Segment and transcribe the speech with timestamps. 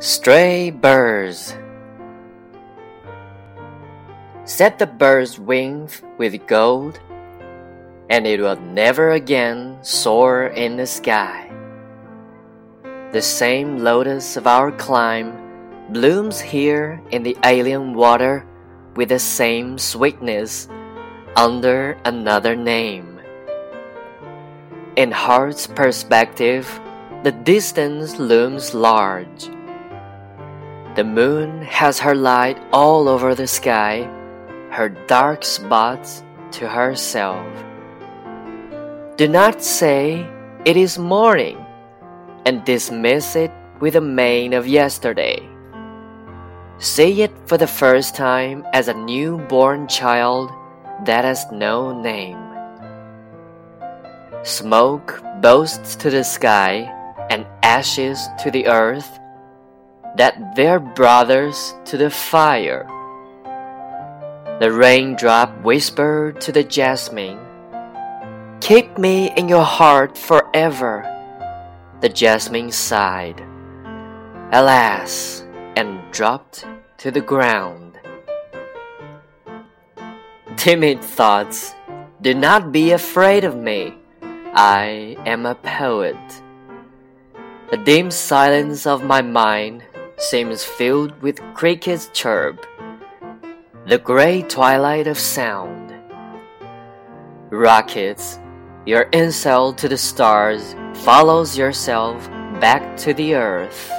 [0.00, 1.54] Stray birds.
[4.48, 6.98] Set the bird's wings with gold,
[8.08, 11.52] and it will never again soar in the sky.
[13.12, 15.36] The same lotus of our clime
[15.92, 18.46] blooms here in the alien water
[18.96, 20.66] with the same sweetness
[21.36, 23.20] under another name.
[24.96, 26.64] In heart's perspective,
[27.22, 29.50] the distance looms large
[30.96, 34.02] the moon has her light all over the sky,
[34.70, 37.46] her dark spots to herself.
[39.16, 40.26] Do not say
[40.64, 41.64] it is morning
[42.44, 45.48] and dismiss it with the mane of yesterday.
[46.78, 50.50] Say it for the first time as a newborn child
[51.04, 52.38] that has no name.
[54.42, 56.90] Smoke boasts to the sky
[57.30, 59.20] and ashes to the earth
[60.16, 62.86] that they're brothers to the fire.
[64.60, 67.38] The raindrop whispered to the jasmine,
[68.60, 71.06] Keep me in your heart forever.
[72.00, 73.40] The jasmine sighed,
[74.52, 75.44] Alas,
[75.76, 76.66] and dropped
[76.98, 77.98] to the ground.
[80.56, 81.74] Timid thoughts,
[82.20, 83.96] do not be afraid of me.
[84.52, 86.20] I am a poet.
[87.70, 89.84] The dim silence of my mind
[90.19, 92.65] seems filled with crickets chirp,
[93.87, 95.93] the gray twilight of sound.
[97.51, 98.39] Rockets,
[98.85, 103.91] your insult to the stars follows yourself back to the earth.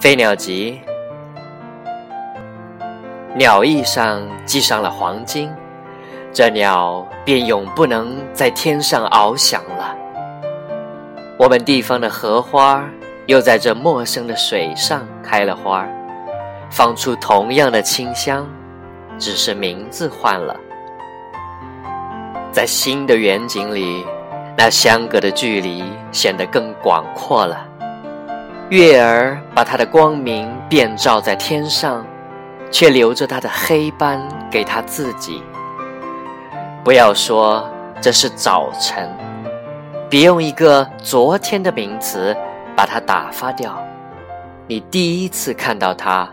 [0.00, 0.80] 飞鸟集，
[3.34, 5.50] 鸟翼上系上了黄金，
[6.32, 9.96] 这鸟便永不能在天上翱翔了。
[11.41, 12.87] 我们地方的荷花，
[13.25, 15.83] 又在这陌生的水上开了花，
[16.69, 18.47] 放出同样的清香，
[19.17, 20.55] 只是名字换了。
[22.51, 24.05] 在新的远景里，
[24.55, 27.65] 那相隔的距离显得更广阔了。
[28.69, 32.05] 月儿把它的光明遍照在天上，
[32.69, 35.41] 却留着它的黑斑给它自己。
[36.83, 37.67] 不要说
[37.99, 39.09] 这是早晨。
[40.11, 42.35] 别用一个昨天的名词
[42.75, 43.81] 把它打发掉。
[44.67, 46.29] 你第一次看到它，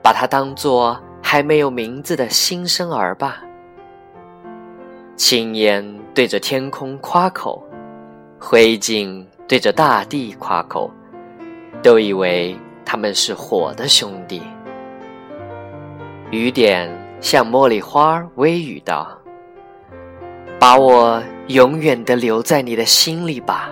[0.00, 3.42] 把它当作还没有名字的新生儿吧。
[5.16, 7.60] 青烟对着天空夸口，
[8.38, 10.88] 灰烬对着大地夸口，
[11.82, 14.40] 都以为他们是火的兄弟。
[16.30, 16.88] 雨点
[17.20, 19.08] 向茉莉花微语道
[20.60, 23.68] ：“把我。”永远的留在你的心里吧。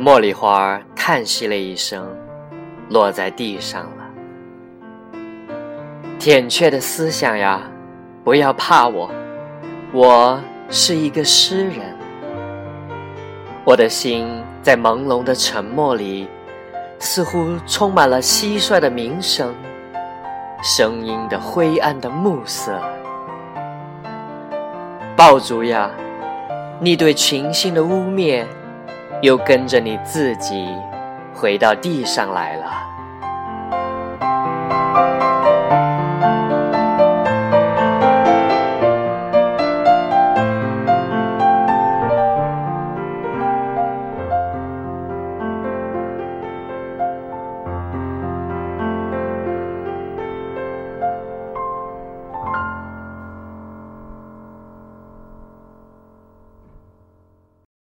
[0.00, 2.08] 茉莉花叹息了一声，
[2.88, 4.04] 落在地上了。
[6.18, 7.60] 甜雀的思想呀，
[8.24, 9.10] 不要怕我，
[9.92, 10.40] 我
[10.70, 11.94] 是一个诗人。
[13.64, 14.26] 我的心
[14.62, 16.26] 在朦胧的沉默里，
[16.98, 19.54] 似乎充满了蟋蟀的鸣声，
[20.62, 22.80] 声音的灰暗的暮色。
[25.14, 25.90] 爆竹呀！
[26.80, 28.44] 你对群星的污蔑，
[29.22, 30.68] 又跟着你自己
[31.32, 32.93] 回到地上来了。